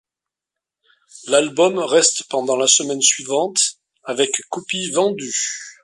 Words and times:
L'album 1.27 1.77
reste 1.77 2.23
pendant 2.27 2.55
la 2.57 2.65
semaine 2.65 3.03
suivante, 3.03 3.75
avec 4.03 4.31
copies 4.49 4.89
vendues. 4.89 5.77